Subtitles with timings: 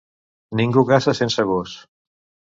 [0.59, 1.75] Ningú caça sense gos.